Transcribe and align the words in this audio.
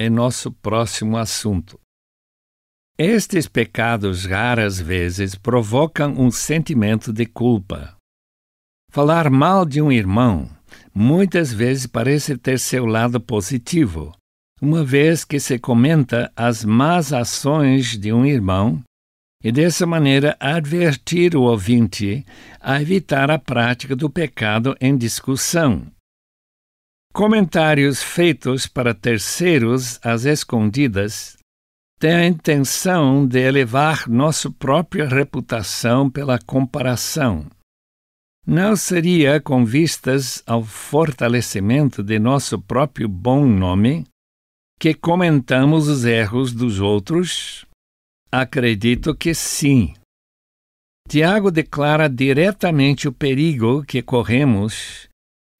é 0.00 0.08
nosso 0.08 0.50
próximo 0.50 1.18
assunto. 1.18 1.78
Estes 2.96 3.46
pecados 3.46 4.24
raras 4.24 4.80
vezes 4.80 5.34
provocam 5.34 6.18
um 6.18 6.30
sentimento 6.30 7.12
de 7.12 7.26
culpa. 7.26 7.98
Falar 8.90 9.28
mal 9.28 9.66
de 9.66 9.82
um 9.82 9.92
irmão 9.92 10.48
muitas 10.94 11.52
vezes 11.52 11.86
parece 11.86 12.38
ter 12.38 12.58
seu 12.58 12.86
lado 12.86 13.20
positivo, 13.20 14.16
uma 14.58 14.82
vez 14.82 15.22
que 15.22 15.38
se 15.38 15.58
comenta 15.58 16.32
as 16.34 16.64
más 16.64 17.12
ações 17.12 17.98
de 17.98 18.10
um 18.10 18.24
irmão 18.24 18.82
e 19.44 19.52
dessa 19.52 19.86
maneira 19.86 20.34
advertir 20.40 21.36
o 21.36 21.42
ouvinte 21.42 22.24
a 22.58 22.80
evitar 22.80 23.30
a 23.30 23.38
prática 23.38 23.94
do 23.94 24.08
pecado 24.08 24.74
em 24.80 24.96
discussão. 24.96 25.92
Comentários 27.12 28.02
feitos 28.02 28.68
para 28.68 28.94
terceiros 28.94 29.98
às 30.02 30.24
escondidas 30.24 31.36
tem 31.98 32.14
a 32.14 32.26
intenção 32.26 33.26
de 33.26 33.38
elevar 33.38 34.08
nossa 34.08 34.50
própria 34.50 35.06
reputação 35.06 36.08
pela 36.08 36.38
comparação. 36.38 37.46
Não 38.46 38.74
seria 38.74 39.40
com 39.40 39.66
vistas 39.66 40.42
ao 40.46 40.64
fortalecimento 40.64 42.02
de 42.02 42.18
nosso 42.18 42.58
próprio 42.58 43.08
bom 43.08 43.44
nome 43.44 44.06
que 44.78 44.94
comentamos 44.94 45.88
os 45.88 46.04
erros 46.06 46.54
dos 46.54 46.80
outros? 46.80 47.66
Acredito 48.32 49.14
que 49.14 49.34
sim. 49.34 49.92
Tiago 51.06 51.50
declara 51.50 52.08
diretamente 52.08 53.06
o 53.06 53.12
perigo 53.12 53.84
que 53.84 54.00
corremos 54.00 55.09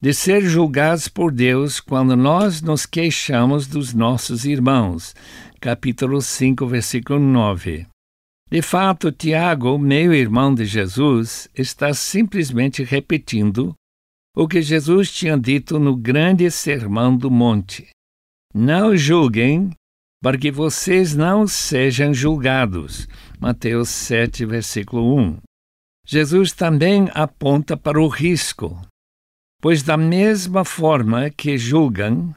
de 0.01 0.15
ser 0.15 0.41
julgados 0.41 1.07
por 1.07 1.31
Deus 1.31 1.79
quando 1.79 2.17
nós 2.17 2.59
nos 2.59 2.87
queixamos 2.87 3.67
dos 3.67 3.93
nossos 3.93 4.45
irmãos, 4.45 5.13
capítulo 5.59 6.19
5, 6.19 6.65
versículo 6.65 7.19
9. 7.19 7.85
De 8.49 8.61
fato, 8.63 9.11
Tiago, 9.11 9.77
meio-irmão 9.77 10.55
de 10.55 10.65
Jesus, 10.65 11.47
está 11.55 11.93
simplesmente 11.93 12.83
repetindo 12.83 13.75
o 14.35 14.47
que 14.47 14.61
Jesus 14.63 15.11
tinha 15.11 15.37
dito 15.37 15.79
no 15.79 15.95
grande 15.95 16.49
Sermão 16.49 17.15
do 17.15 17.29
Monte. 17.29 17.87
Não 18.53 18.97
julguem, 18.97 19.69
para 20.19 20.37
que 20.37 20.51
vocês 20.51 21.15
não 21.15 21.45
sejam 21.45 22.11
julgados. 22.11 23.07
Mateus 23.39 23.89
7, 23.89 24.45
versículo 24.47 25.15
1. 25.19 25.37
Jesus 26.07 26.51
também 26.53 27.07
aponta 27.13 27.77
para 27.77 28.01
o 28.01 28.07
risco, 28.07 28.81
pois 29.61 29.83
da 29.83 29.95
mesma 29.95 30.65
forma 30.65 31.29
que 31.29 31.57
julgam, 31.57 32.35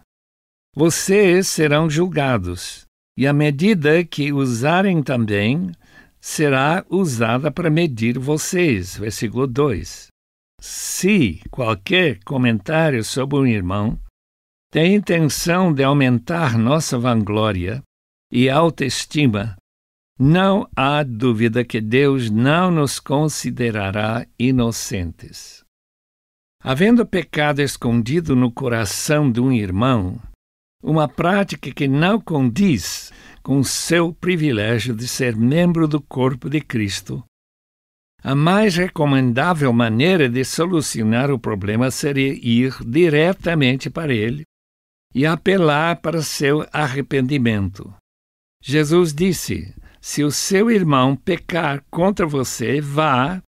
vocês 0.76 1.48
serão 1.48 1.88
julgados 1.88 2.84
e 3.16 3.26
a 3.26 3.32
medida 3.32 4.04
que 4.04 4.32
usarem 4.32 5.02
também 5.02 5.72
será 6.20 6.84
usada 6.90 7.50
para 7.50 7.70
medir 7.70 8.18
vocês. 8.18 8.96
Versículo 8.96 9.46
2. 9.46 10.08
Se 10.60 11.40
qualquer 11.50 12.18
comentário 12.24 13.02
sobre 13.02 13.38
um 13.38 13.46
irmão 13.46 13.98
tem 14.70 14.94
intenção 14.94 15.72
de 15.72 15.84
aumentar 15.84 16.58
nossa 16.58 16.98
vanglória 16.98 17.82
e 18.32 18.50
autoestima, 18.50 19.56
não 20.18 20.68
há 20.76 21.02
dúvida 21.02 21.64
que 21.64 21.80
Deus 21.80 22.30
não 22.30 22.70
nos 22.70 22.98
considerará 22.98 24.26
inocentes. 24.38 25.63
Havendo 26.66 27.04
pecado 27.04 27.60
escondido 27.60 28.34
no 28.34 28.50
coração 28.50 29.30
de 29.30 29.38
um 29.38 29.52
irmão, 29.52 30.18
uma 30.82 31.06
prática 31.06 31.70
que 31.70 31.86
não 31.86 32.18
condiz 32.18 33.12
com 33.42 33.62
seu 33.62 34.14
privilégio 34.14 34.94
de 34.96 35.06
ser 35.06 35.36
membro 35.36 35.86
do 35.86 36.00
corpo 36.00 36.48
de 36.48 36.62
Cristo. 36.62 37.22
A 38.22 38.34
mais 38.34 38.76
recomendável 38.76 39.70
maneira 39.74 40.26
de 40.26 40.42
solucionar 40.42 41.30
o 41.30 41.38
problema 41.38 41.90
seria 41.90 42.32
ir 42.32 42.74
diretamente 42.82 43.90
para 43.90 44.14
ele 44.14 44.44
e 45.14 45.26
apelar 45.26 46.00
para 46.00 46.22
seu 46.22 46.66
arrependimento. 46.72 47.94
Jesus 48.62 49.12
disse: 49.12 49.74
Se 50.00 50.24
o 50.24 50.30
seu 50.30 50.70
irmão 50.70 51.14
pecar 51.14 51.84
contra 51.90 52.26
você, 52.26 52.80
vá 52.80 53.42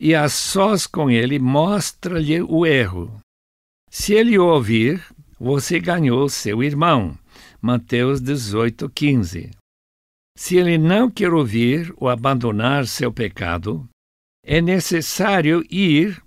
e 0.00 0.14
a 0.14 0.28
sós 0.28 0.86
com 0.86 1.10
ele 1.10 1.38
mostra-lhe 1.38 2.40
o 2.42 2.64
erro. 2.64 3.20
Se 3.90 4.12
ele 4.14 4.38
ouvir, 4.38 5.02
você 5.38 5.78
ganhou 5.80 6.28
seu 6.28 6.62
irmão. 6.62 7.18
Mateus 7.60 8.20
18, 8.20 8.88
15. 8.90 9.50
Se 10.36 10.56
ele 10.56 10.78
não 10.78 11.10
quer 11.10 11.32
ouvir 11.32 11.92
ou 11.96 12.08
abandonar 12.08 12.86
seu 12.86 13.12
pecado, 13.12 13.88
é 14.44 14.60
necessário 14.60 15.64
ir 15.68 16.22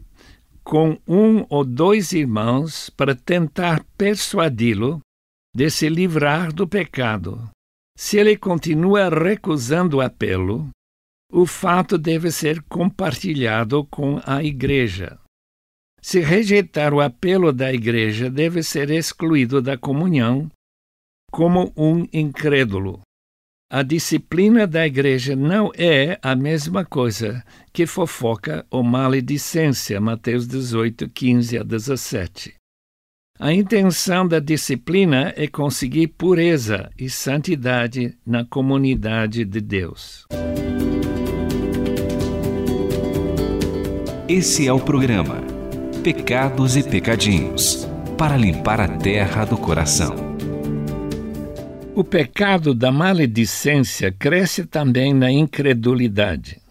com 0.64 0.98
um 1.08 1.46
ou 1.50 1.64
dois 1.64 2.12
irmãos 2.12 2.90
para 2.90 3.16
tentar 3.16 3.84
persuadi-lo 3.98 5.00
de 5.56 5.70
se 5.70 5.90
livrar 5.90 6.52
do 6.52 6.68
pecado. 6.68 7.50
Se 7.98 8.18
ele 8.18 8.38
continua 8.38 9.10
recusando 9.10 9.98
o 9.98 10.02
apelo, 10.02 10.70
o 11.32 11.46
fato 11.46 11.98
deve 11.98 12.30
ser 12.30 12.62
compartilhado 12.64 13.86
com 13.86 14.20
a 14.26 14.44
igreja. 14.44 15.18
Se 16.02 16.20
rejeitar 16.20 16.94
o 16.94 17.00
apelo 17.00 17.54
da 17.54 17.72
igreja, 17.72 18.30
deve 18.30 18.62
ser 18.62 18.90
excluído 18.90 19.62
da 19.62 19.78
comunhão 19.78 20.50
como 21.32 21.72
um 21.78 22.06
incrédulo. 22.12 23.02
A 23.72 23.84
disciplina 23.84 24.68
da 24.68 24.86
igreja 24.86 25.34
não 25.34 25.72
é 25.78 26.20
a 26.22 26.36
mesma 26.36 26.84
coisa 26.84 27.42
que 27.72 27.86
fofoca 27.86 28.66
ou 28.70 28.84
maledicência, 28.84 30.02
Mateus 30.02 30.46
18, 30.46 31.08
15 31.08 31.58
a 31.58 31.64
17. 31.64 32.56
A 33.40 33.54
intenção 33.54 34.28
da 34.28 34.40
disciplina 34.40 35.34
é 35.38 35.48
conseguir 35.48 36.08
pureza 36.10 36.90
e 37.00 37.10
santidade 37.10 38.18
na 38.26 38.44
comunidade 38.44 39.46
de 39.46 39.62
Deus. 39.62 40.28
Esse 44.34 44.66
é 44.66 44.72
o 44.72 44.80
programa 44.80 45.44
Pecados 46.06 46.78
e 46.78 46.84
Pecadinhos 46.84 47.86
para 48.18 48.38
limpar 48.38 48.80
a 48.80 48.88
terra 48.88 49.44
do 49.44 49.58
coração. 49.58 50.16
O 51.94 52.02
pecado 52.02 52.74
da 52.74 52.94
maledicência 52.94 54.10
cresce 54.10 54.66
também 54.66 55.14
na 55.14 55.30
incredulidade. 55.30 56.62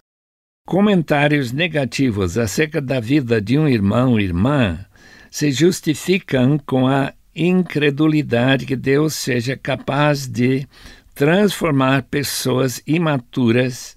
Comentários 0.65 1.51
negativos 1.51 2.35
acerca 2.35 2.81
da 2.81 2.99
vida 2.99 3.39
de 3.39 3.59
um 3.59 3.67
irmão 3.67 4.13
ou 4.13 4.19
irmã 4.19 4.83
se 5.29 5.51
justificam 5.51 6.57
com 6.57 6.87
a 6.87 7.13
incredulidade 7.35 8.65
que 8.65 8.75
Deus 8.75 9.13
seja 9.13 9.55
capaz 9.55 10.25
de 10.25 10.67
transformar 11.13 12.07
pessoas 12.09 12.81
imaturas, 12.87 13.95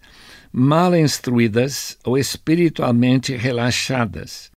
mal 0.55 0.95
instruídas 0.95 1.99
ou 2.05 2.17
espiritualmente 2.17 3.35
relaxadas 3.35 4.55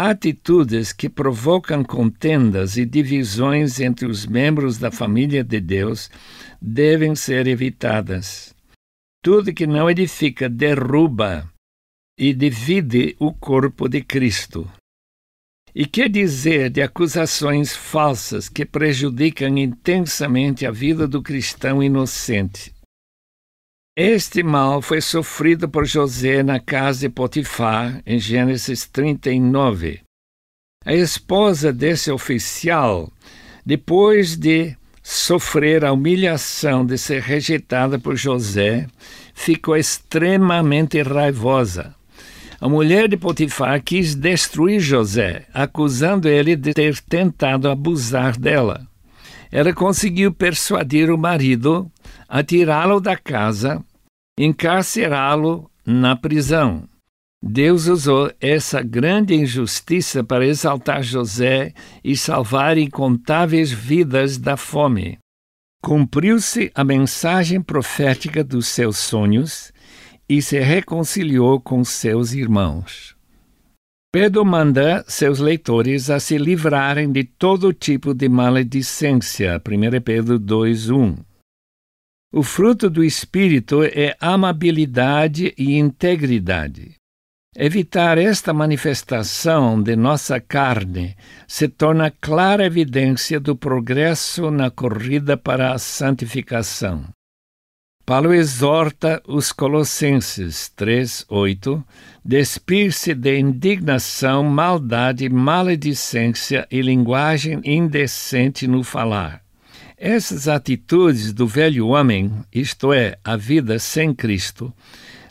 atitudes 0.00 0.92
que 0.92 1.08
provocam 1.08 1.82
contendas 1.82 2.76
e 2.76 2.86
divisões 2.86 3.80
entre 3.80 4.06
os 4.06 4.24
membros 4.24 4.78
da 4.78 4.92
família 4.92 5.42
de 5.42 5.58
Deus 5.58 6.08
devem 6.62 7.16
ser 7.16 7.48
evitadas. 7.48 8.54
Tudo 9.20 9.52
que 9.52 9.66
não 9.66 9.90
edifica 9.90 10.48
derruba 10.48 11.52
e 12.16 12.32
divide 12.32 13.16
o 13.18 13.34
corpo 13.34 13.88
de 13.88 14.00
Cristo. 14.00 14.70
E 15.74 15.84
que 15.84 16.08
dizer 16.08 16.70
de 16.70 16.80
acusações 16.80 17.74
falsas 17.74 18.48
que 18.48 18.64
prejudicam 18.64 19.58
intensamente 19.58 20.64
a 20.64 20.70
vida 20.70 21.08
do 21.08 21.20
cristão 21.20 21.82
inocente? 21.82 22.72
Este 24.00 24.44
mal 24.44 24.80
foi 24.80 25.00
sofrido 25.00 25.68
por 25.68 25.84
José 25.84 26.40
na 26.44 26.60
casa 26.60 27.00
de 27.00 27.08
Potifar, 27.08 28.00
em 28.06 28.16
Gênesis 28.16 28.86
39. 28.86 30.02
A 30.84 30.94
esposa 30.94 31.72
desse 31.72 32.08
oficial, 32.08 33.10
depois 33.66 34.36
de 34.36 34.76
sofrer 35.02 35.84
a 35.84 35.92
humilhação 35.92 36.86
de 36.86 36.96
ser 36.96 37.22
rejeitada 37.22 37.98
por 37.98 38.14
José, 38.14 38.86
ficou 39.34 39.76
extremamente 39.76 41.02
raivosa. 41.02 41.92
A 42.60 42.68
mulher 42.68 43.08
de 43.08 43.16
Potifar 43.16 43.82
quis 43.82 44.14
destruir 44.14 44.78
José, 44.78 45.44
acusando 45.52 46.28
ele 46.28 46.54
de 46.54 46.72
ter 46.72 47.00
tentado 47.00 47.68
abusar 47.68 48.38
dela. 48.38 48.86
Ela 49.50 49.72
conseguiu 49.72 50.32
persuadir 50.32 51.10
o 51.10 51.18
marido 51.18 51.90
a 52.28 52.42
tirá-lo 52.44 53.00
da 53.00 53.16
casa, 53.16 53.82
encarcerá-lo 54.38 55.68
na 55.84 56.14
prisão. 56.14 56.88
Deus 57.42 57.86
usou 57.86 58.32
essa 58.40 58.82
grande 58.82 59.34
injustiça 59.34 60.22
para 60.22 60.46
exaltar 60.46 61.02
José 61.02 61.72
e 62.02 62.16
salvar 62.16 62.78
incontáveis 62.78 63.70
vidas 63.70 64.38
da 64.38 64.56
fome. 64.56 65.18
Cumpriu-se 65.82 66.70
a 66.74 66.82
mensagem 66.82 67.60
profética 67.60 68.42
dos 68.42 68.68
seus 68.68 68.98
sonhos 68.98 69.72
e 70.28 70.42
se 70.42 70.58
reconciliou 70.58 71.60
com 71.60 71.84
seus 71.84 72.32
irmãos. 72.32 73.16
Pedro 74.12 74.44
manda 74.44 75.04
seus 75.06 75.38
leitores 75.38 76.10
a 76.10 76.18
se 76.18 76.38
livrarem 76.38 77.12
de 77.12 77.24
todo 77.24 77.72
tipo 77.72 78.14
de 78.14 78.28
maledicência. 78.28 79.62
1 79.64 80.00
Pedro 80.00 80.40
2:1. 80.40 81.27
O 82.30 82.42
fruto 82.42 82.90
do 82.90 83.02
espírito 83.02 83.82
é 83.82 84.14
amabilidade 84.20 85.54
e 85.56 85.78
integridade. 85.78 86.94
Evitar 87.56 88.18
esta 88.18 88.52
manifestação 88.52 89.82
de 89.82 89.96
nossa 89.96 90.38
carne 90.38 91.16
se 91.46 91.66
torna 91.68 92.10
clara 92.10 92.66
evidência 92.66 93.40
do 93.40 93.56
progresso 93.56 94.50
na 94.50 94.70
corrida 94.70 95.38
para 95.38 95.72
a 95.72 95.78
santificação. 95.78 97.06
Paulo 98.04 98.34
exorta 98.34 99.22
os 99.26 99.50
Colossenses 99.50 100.70
3:8 100.76 101.82
despir-se 102.22 103.14
de 103.14 103.38
indignação, 103.38 104.44
maldade, 104.44 105.28
maledicência 105.30 106.66
e 106.70 106.82
linguagem 106.82 107.60
indecente 107.64 108.66
no 108.66 108.84
falar. 108.84 109.47
Essas 110.00 110.46
atitudes 110.46 111.32
do 111.32 111.44
velho 111.44 111.88
homem, 111.88 112.30
isto 112.54 112.92
é, 112.92 113.16
a 113.24 113.36
vida 113.36 113.80
sem 113.80 114.14
Cristo, 114.14 114.72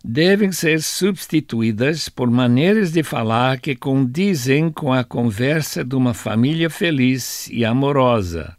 devem 0.03 0.51
ser 0.51 0.81
substituídas 0.81 2.09
por 2.09 2.29
maneiras 2.29 2.91
de 2.91 3.01
falar 3.01 3.61
que 3.61 3.77
condizem 3.77 4.69
com 4.69 4.91
a 4.91 5.05
conversa 5.05 5.85
de 5.85 5.95
uma 5.95 6.13
família 6.13 6.69
feliz 6.69 7.47
e 7.49 7.63
amorosa. 7.63 8.57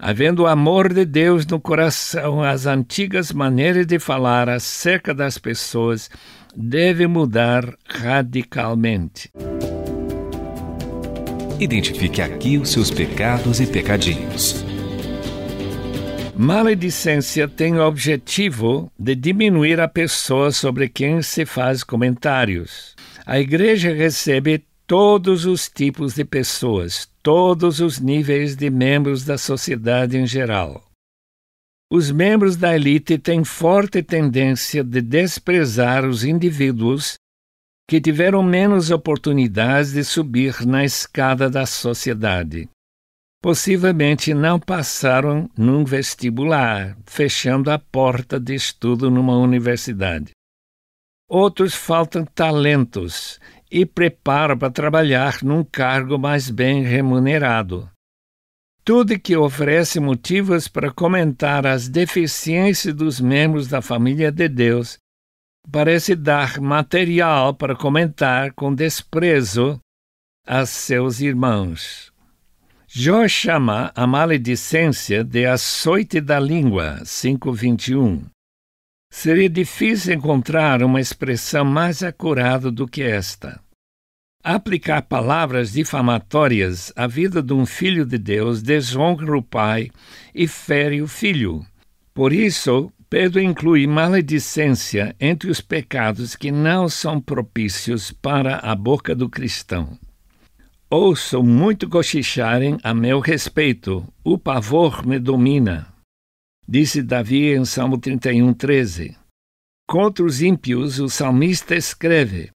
Havendo 0.00 0.42
o 0.42 0.46
amor 0.48 0.92
de 0.92 1.04
Deus 1.04 1.46
no 1.46 1.60
coração, 1.60 2.42
as 2.42 2.66
antigas 2.66 3.30
maneiras 3.30 3.86
de 3.86 4.00
falar 4.00 4.48
acerca 4.48 5.14
das 5.14 5.38
pessoas 5.38 6.10
devem 6.56 7.06
mudar 7.06 7.72
radicalmente. 7.86 9.30
Identifique 11.60 12.20
aqui 12.20 12.58
os 12.58 12.70
seus 12.70 12.90
pecados 12.90 13.60
e 13.60 13.66
pecadinhos. 13.66 14.69
Maledicência 16.42 17.46
tem 17.46 17.76
o 17.76 17.86
objetivo 17.86 18.90
de 18.98 19.14
diminuir 19.14 19.78
a 19.78 19.86
pessoa 19.86 20.50
sobre 20.50 20.88
quem 20.88 21.20
se 21.20 21.44
faz 21.44 21.84
comentários. 21.84 22.96
A 23.26 23.38
igreja 23.38 23.92
recebe 23.92 24.64
todos 24.86 25.44
os 25.44 25.68
tipos 25.68 26.14
de 26.14 26.24
pessoas, 26.24 27.06
todos 27.22 27.78
os 27.80 28.00
níveis 28.00 28.56
de 28.56 28.70
membros 28.70 29.22
da 29.22 29.36
sociedade 29.36 30.16
em 30.16 30.26
geral. 30.26 30.82
Os 31.92 32.10
membros 32.10 32.56
da 32.56 32.74
elite 32.74 33.18
têm 33.18 33.44
forte 33.44 34.02
tendência 34.02 34.82
de 34.82 35.02
desprezar 35.02 36.06
os 36.06 36.24
indivíduos 36.24 37.18
que 37.86 38.00
tiveram 38.00 38.42
menos 38.42 38.90
oportunidades 38.90 39.92
de 39.92 40.02
subir 40.02 40.64
na 40.64 40.86
escada 40.86 41.50
da 41.50 41.66
sociedade 41.66 42.66
possivelmente 43.40 44.34
não 44.34 44.60
passaram 44.60 45.50
num 45.56 45.84
vestibular, 45.84 46.96
fechando 47.06 47.70
a 47.70 47.78
porta 47.78 48.38
de 48.38 48.54
estudo 48.54 49.10
numa 49.10 49.36
universidade. 49.36 50.30
Outros 51.28 51.74
faltam 51.74 52.24
talentos 52.24 53.40
e 53.70 53.86
preparo 53.86 54.58
para 54.58 54.70
trabalhar 54.70 55.42
num 55.42 55.64
cargo 55.64 56.18
mais 56.18 56.50
bem 56.50 56.82
remunerado. 56.82 57.88
Tudo 58.84 59.18
que 59.18 59.36
oferece 59.36 60.00
motivos 60.00 60.66
para 60.66 60.90
comentar 60.90 61.66
as 61.66 61.88
deficiências 61.88 62.94
dos 62.94 63.20
membros 63.20 63.68
da 63.68 63.80
família 63.80 64.32
de 64.32 64.48
Deus 64.48 64.98
parece 65.70 66.16
dar 66.16 66.60
material 66.60 67.54
para 67.54 67.76
comentar 67.76 68.52
com 68.54 68.74
desprezo 68.74 69.78
a 70.46 70.66
seus 70.66 71.20
irmãos. 71.20 72.10
Jó 72.92 73.28
chama 73.28 73.92
a 73.94 74.04
maledicência 74.04 75.22
de 75.22 75.46
açoite 75.46 76.20
da 76.20 76.40
língua, 76.40 77.00
521. 77.04 78.24
Seria 79.08 79.48
difícil 79.48 80.14
encontrar 80.14 80.82
uma 80.82 81.00
expressão 81.00 81.64
mais 81.64 82.02
acurada 82.02 82.68
do 82.68 82.88
que 82.88 83.00
esta. 83.00 83.60
Aplicar 84.42 85.02
palavras 85.02 85.70
difamatórias 85.70 86.92
à 86.96 87.06
vida 87.06 87.40
de 87.40 87.52
um 87.52 87.64
filho 87.64 88.04
de 88.04 88.18
Deus 88.18 88.60
desonra 88.60 89.38
o 89.38 89.42
pai 89.42 89.88
e 90.34 90.48
fere 90.48 91.00
o 91.00 91.06
filho. 91.06 91.64
Por 92.12 92.32
isso, 92.32 92.92
Pedro 93.08 93.40
inclui 93.40 93.86
maledicência 93.86 95.14
entre 95.20 95.48
os 95.48 95.60
pecados 95.60 96.34
que 96.34 96.50
não 96.50 96.88
são 96.88 97.20
propícios 97.20 98.10
para 98.10 98.56
a 98.56 98.74
boca 98.74 99.14
do 99.14 99.28
cristão. 99.28 99.96
Ouço 100.92 101.40
muito 101.40 101.88
cochicharem 101.88 102.76
a 102.82 102.92
meu 102.92 103.20
respeito, 103.20 104.04
o 104.24 104.36
pavor 104.36 105.06
me 105.06 105.20
domina. 105.20 105.86
Disse 106.66 107.00
Davi 107.00 107.54
em 107.54 107.64
Salmo 107.64 107.96
31, 107.96 108.52
13. 108.52 109.16
Contra 109.88 110.24
os 110.24 110.42
ímpios, 110.42 110.98
o 110.98 111.08
salmista 111.08 111.76
escreve: 111.76 112.50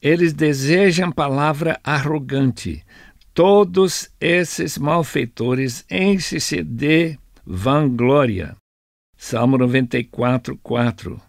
Eles 0.00 0.32
desejam 0.32 1.10
palavra 1.10 1.80
arrogante. 1.82 2.84
Todos 3.34 4.08
esses 4.20 4.78
malfeitores 4.78 5.84
enchem-se 5.90 6.62
de 6.62 7.18
vanglória. 7.44 8.54
Salmo 9.16 9.58
94, 9.58 10.56
4. 10.62 11.20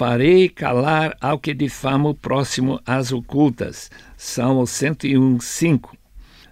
Farei 0.00 0.48
calar 0.48 1.14
ao 1.20 1.38
que 1.38 1.52
difama 1.52 2.08
o 2.08 2.14
próximo 2.14 2.80
às 2.86 3.12
ocultas. 3.12 3.90
Salmo 4.16 4.66
101, 4.66 5.38
5. 5.40 5.94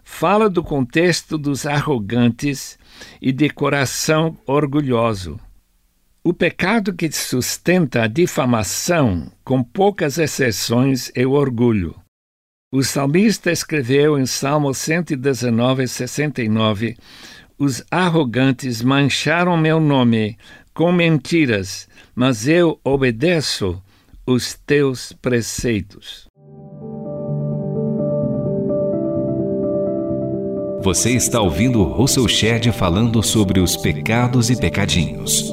Fala 0.05 0.51
do 0.51 0.63
contexto 0.63 1.39
dos 1.39 1.65
arrogantes 1.65 2.79
e 3.23 3.33
de 3.33 3.49
coração 3.49 4.37
orgulhoso. 4.47 5.41
O 6.23 6.35
pecado 6.35 6.93
que 6.93 7.11
sustenta 7.11 8.03
a 8.03 8.07
difamação, 8.07 9.33
com 9.43 9.65
poucas 9.65 10.19
exceções, 10.19 11.11
é 11.15 11.27
o 11.27 11.31
orgulho. 11.31 11.95
O 12.71 12.83
salmista 12.83 13.51
escreveu 13.51 14.19
em 14.19 14.27
Salmo 14.27 14.75
119, 14.75 15.89
69: 15.89 16.99
Os 17.59 17.83
arrogantes 17.91 18.83
mancharam 18.83 19.57
meu 19.57 19.81
nome 19.81 20.37
com 20.79 20.93
mentiras, 20.93 21.89
mas 22.15 22.47
eu 22.47 22.79
obedeço 22.85 23.83
os 24.25 24.55
teus 24.55 25.13
preceitos. 25.13 26.29
Você 30.81 31.17
está 31.17 31.41
ouvindo 31.41 31.83
Russell 31.83 32.29
Shedd 32.29 32.71
falando 32.71 33.21
sobre 33.25 33.59
os 33.59 33.77
pecados 33.77 34.51
e 34.51 34.57
pecadinhos. 34.57 35.53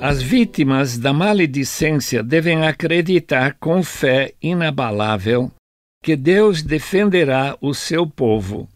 As 0.00 0.20
vítimas 0.20 0.98
da 0.98 1.12
maledicência 1.12 2.24
devem 2.24 2.66
acreditar 2.66 3.56
com 3.60 3.84
fé 3.84 4.32
inabalável 4.42 5.48
que 6.02 6.16
Deus 6.16 6.60
defenderá 6.60 7.56
o 7.60 7.72
seu 7.72 8.04
povo 8.04 8.68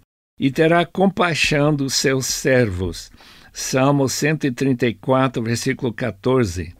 e 0.42 0.50
terá 0.50 0.84
compaixão 0.84 1.72
dos 1.72 1.94
seus 1.94 2.26
servos. 2.26 3.12
Salmo 3.52 4.08
134, 4.08 5.40
versículo 5.40 5.92
14. 5.92 6.74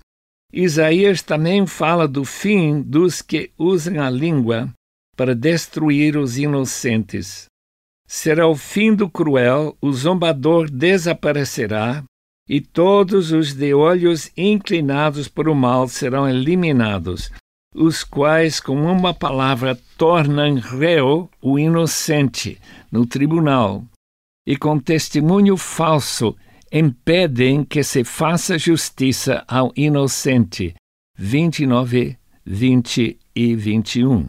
Isaías 0.52 1.22
também 1.22 1.64
fala 1.64 2.08
do 2.08 2.24
fim 2.24 2.82
dos 2.82 3.22
que 3.22 3.52
usam 3.56 4.02
a 4.02 4.10
língua 4.10 4.68
para 5.16 5.32
destruir 5.32 6.16
os 6.16 6.38
inocentes. 6.38 7.46
Será 8.04 8.48
o 8.48 8.56
fim 8.56 8.92
do 8.96 9.08
cruel, 9.08 9.76
o 9.80 9.92
zombador 9.92 10.68
desaparecerá, 10.68 12.02
e 12.48 12.60
todos 12.60 13.30
os 13.30 13.54
de 13.54 13.72
olhos 13.72 14.28
inclinados 14.36 15.28
para 15.28 15.48
o 15.48 15.54
mal 15.54 15.86
serão 15.86 16.28
eliminados. 16.28 17.30
os 17.74 18.02
quais, 18.04 18.60
com 18.60 18.74
uma 18.74 19.14
palavra, 19.14 19.78
tornam 19.96 20.56
réu 20.56 21.30
o 21.40 21.58
inocente 21.58 22.60
no 22.92 23.06
tribunal, 23.06 23.86
e 24.46 24.56
com 24.56 24.78
testemunho 24.78 25.56
falso 25.56 26.36
impedem 26.70 27.64
que 27.64 27.82
se 27.82 28.04
faça 28.04 28.58
justiça 28.58 29.42
ao 29.48 29.72
inocente. 29.74 30.74
29, 31.16 32.18
20 32.44 33.18
e 33.34 33.54
21. 33.56 34.28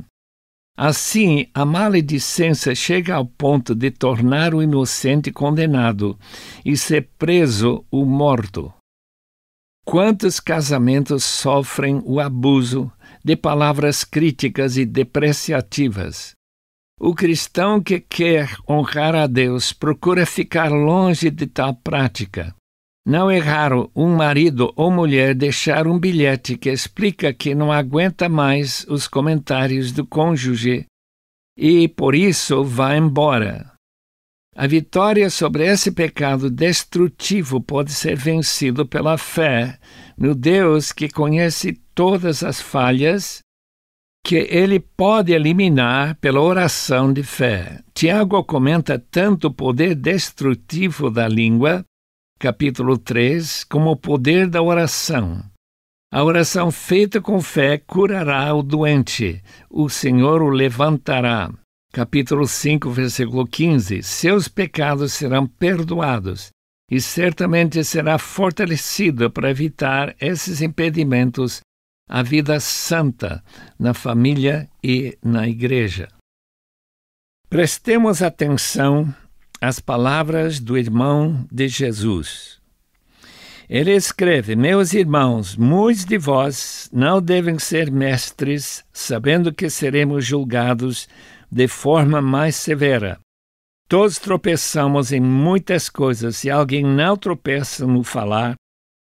Assim, 0.76 1.48
a 1.54 1.66
maledicência 1.66 2.74
chega 2.74 3.16
ao 3.16 3.26
ponto 3.26 3.76
de 3.76 3.92
tornar 3.92 4.56
o 4.56 4.62
inocente 4.62 5.32
condenado 5.32 6.18
e 6.66 6.76
ser 6.76 7.10
preso 7.18 7.86
o 7.92 8.06
morto. 8.06 8.74
Quantos 9.86 10.40
casamentos 10.40 11.24
sofrem 11.24 12.02
o 12.06 12.20
abuso 12.20 12.92
de 13.24 13.36
palavras 13.36 14.04
críticas 14.04 14.78
e 14.78 14.86
depreciativas? 14.86 16.34
O 17.06 17.14
cristão 17.14 17.84
que 17.84 18.00
quer 18.00 18.56
honrar 18.66 19.14
a 19.14 19.28
Deus 19.28 19.74
procura 19.74 20.26
ficar 20.26 20.70
longe 20.70 21.30
de 21.30 21.46
tal 21.46 21.76
prática. 21.76 22.56
Não 23.06 23.30
é 23.30 23.40
raro 23.40 23.92
um 23.94 24.16
marido 24.16 24.72
ou 24.74 24.90
mulher 24.90 25.36
deixar 25.36 25.86
um 25.86 26.00
bilhete 26.00 26.56
que 26.56 26.70
explica 26.70 27.34
que 27.34 27.54
não 27.54 27.74
aguenta 27.74 28.30
mais 28.30 28.86
os 28.88 29.06
comentários 29.06 29.92
do 29.92 30.08
cônjuge 30.08 30.86
e, 31.58 31.90
por 31.90 32.16
isso, 32.16 32.64
vai 32.64 33.00
embora. 33.00 33.74
A 34.56 34.66
vitória 34.66 35.30
sobre 35.30 35.66
esse 35.66 35.92
pecado 35.92 36.50
destrutivo 36.50 37.60
pode 37.60 37.92
ser 37.92 38.16
vencido 38.16 38.86
pela 38.86 39.18
fé 39.18 39.78
no 40.18 40.34
Deus 40.34 40.94
que 40.94 41.10
conhece 41.10 41.74
todas 41.94 42.46
as 42.46 42.62
falhas 42.62 43.44
que 44.26 44.36
ele 44.36 44.80
pode 44.80 45.34
eliminar 45.34 46.16
pela 46.16 46.40
oração 46.40 47.12
de 47.12 47.24
fé. 47.24 47.82
Tiago 47.94 48.44
comenta 48.44 48.98
tanto 48.98 49.48
o 49.48 49.54
poder 49.54 49.96
destrutivo 49.96 51.10
da 51.10 51.28
língua 51.28 51.86
capítulo 52.44 52.98
3, 52.98 53.64
como 53.64 53.92
o 53.92 53.96
poder 53.96 54.50
da 54.50 54.62
oração. 54.62 55.42
A 56.12 56.22
oração 56.22 56.70
feita 56.72 57.22
com 57.22 57.42
fé 57.42 57.78
curará 57.78 58.54
o 58.54 58.62
doente, 58.62 59.42
o 59.70 59.88
Senhor 59.88 60.42
o 60.42 60.50
levantará. 60.50 61.50
Capítulo 61.94 62.46
5, 62.46 62.90
versículo 62.92 63.48
15: 63.48 64.04
Seus 64.04 64.50
pecados 64.50 65.14
serão 65.14 65.48
perdoados 65.48 66.50
e 66.92 67.00
certamente 67.00 67.82
será 67.86 68.18
fortalecido 68.18 69.32
para 69.32 69.50
evitar 69.50 70.14
esses 70.20 70.62
impedimentos 70.62 71.62
à 72.08 72.22
vida 72.22 72.60
santa 72.60 73.44
na 73.80 73.94
família 73.94 74.70
e 74.84 75.18
na 75.24 75.48
igreja. 75.48 76.08
Prestemos 77.50 78.22
atenção 78.22 79.14
as 79.62 79.80
palavras 79.80 80.60
do 80.60 80.78
irmão 80.78 81.48
de 81.52 81.68
Jesus. 81.68 82.62
Ele 83.70 83.92
escreve: 83.96 84.56
Meus 84.56 84.94
irmãos, 84.94 85.56
muitos 85.56 86.06
de 86.06 86.18
vós 86.18 86.90
não 86.92 87.22
devem 87.22 87.58
ser 87.58 87.90
mestres, 87.92 88.84
sabendo 88.92 89.54
que 89.54 89.70
seremos 89.70 90.26
julgados 90.26 91.08
de 91.52 91.68
forma 91.68 92.22
mais 92.22 92.56
severa. 92.56 93.20
Todos 93.88 94.18
tropeçamos 94.18 95.12
em 95.12 95.20
muitas 95.20 95.90
coisas. 95.90 96.38
Se 96.38 96.50
alguém 96.50 96.84
não 96.84 97.16
tropeça 97.16 97.86
no 97.86 98.04
falar, 98.04 98.56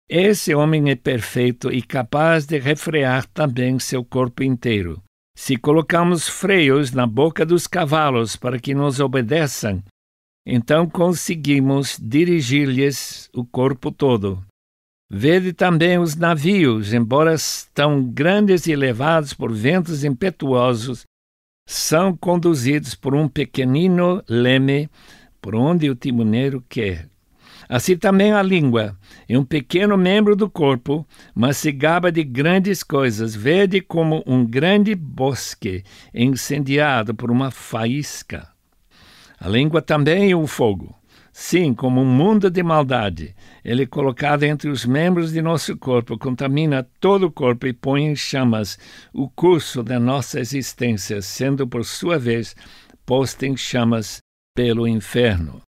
esse 0.09 0.55
homem 0.55 0.89
é 0.89 0.95
perfeito 0.95 1.71
e 1.71 1.81
capaz 1.81 2.45
de 2.45 2.57
refrear 2.57 3.25
também 3.27 3.77
seu 3.79 4.03
corpo 4.03 4.43
inteiro. 4.43 5.01
Se 5.37 5.57
colocamos 5.57 6.27
freios 6.27 6.91
na 6.91 7.05
boca 7.05 7.45
dos 7.45 7.67
cavalos 7.67 8.35
para 8.35 8.57
que 8.57 8.73
nos 8.73 8.99
obedeçam, 8.99 9.83
então 10.45 10.89
conseguimos 10.89 11.99
dirigir-lhes 12.01 13.29
o 13.35 13.45
corpo 13.45 13.91
todo. 13.91 14.41
Vede 15.09 15.53
também 15.53 15.99
os 15.99 16.15
navios, 16.15 16.93
embora 16.93 17.35
tão 17.73 18.03
grandes 18.03 18.65
e 18.65 18.75
levados 18.75 19.33
por 19.33 19.53
ventos 19.53 20.03
impetuosos, 20.03 21.03
são 21.67 22.15
conduzidos 22.15 22.95
por 22.95 23.13
um 23.13 23.27
pequenino 23.27 24.23
leme 24.27 24.89
por 25.41 25.53
onde 25.53 25.89
o 25.89 25.95
timoneiro 25.95 26.63
quer. 26.67 27.09
Assim 27.69 27.97
também 27.97 28.31
a 28.31 28.41
língua 28.41 28.97
é 29.27 29.37
um 29.37 29.43
pequeno 29.43 29.97
membro 29.97 30.35
do 30.35 30.49
corpo, 30.49 31.05
mas 31.35 31.57
se 31.57 31.71
gaba 31.71 32.11
de 32.11 32.23
grandes 32.23 32.81
coisas. 32.81 33.35
Vede 33.35 33.81
como 33.81 34.23
um 34.25 34.45
grande 34.45 34.95
bosque 34.95 35.83
incendiado 36.13 37.13
por 37.13 37.29
uma 37.29 37.51
faísca. 37.51 38.47
A 39.39 39.49
língua 39.49 39.81
também 39.81 40.31
é 40.31 40.35
o 40.35 40.47
fogo. 40.47 40.95
Sim, 41.31 41.71
como 41.71 42.01
um 42.01 42.05
mundo 42.05 42.49
de 42.49 42.63
maldade. 42.63 43.35
Ele 43.63 43.83
é 43.83 43.85
colocado 43.85 44.41
entre 44.41 44.71
os 44.71 44.85
membros 44.85 45.31
de 45.31 45.39
nosso 45.39 45.77
corpo, 45.77 46.17
contamina 46.17 46.87
todo 46.99 47.27
o 47.27 47.31
corpo 47.31 47.67
e 47.67 47.73
põe 47.73 48.05
em 48.05 48.15
chamas 48.15 48.79
o 49.13 49.29
curso 49.29 49.83
da 49.83 49.99
nossa 49.99 50.39
existência, 50.39 51.21
sendo 51.21 51.67
por 51.67 51.85
sua 51.85 52.17
vez 52.17 52.55
posto 53.05 53.43
em 53.43 53.55
chamas 53.55 54.17
pelo 54.55 54.87
inferno. 54.87 55.66